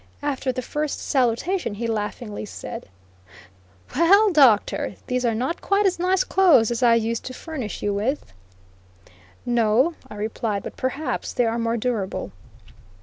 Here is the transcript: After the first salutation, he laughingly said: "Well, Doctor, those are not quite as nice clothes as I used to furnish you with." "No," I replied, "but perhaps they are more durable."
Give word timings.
After 0.23 0.51
the 0.51 0.63
first 0.63 0.99
salutation, 0.99 1.75
he 1.75 1.85
laughingly 1.85 2.43
said: 2.43 2.89
"Well, 3.95 4.31
Doctor, 4.33 4.95
those 5.05 5.25
are 5.25 5.35
not 5.35 5.61
quite 5.61 5.85
as 5.85 5.99
nice 5.99 6.23
clothes 6.23 6.71
as 6.71 6.81
I 6.81 6.95
used 6.95 7.23
to 7.25 7.35
furnish 7.35 7.83
you 7.83 7.93
with." 7.93 8.33
"No," 9.45 9.93
I 10.09 10.15
replied, 10.15 10.63
"but 10.63 10.75
perhaps 10.75 11.33
they 11.33 11.45
are 11.45 11.59
more 11.59 11.77
durable." 11.77 12.31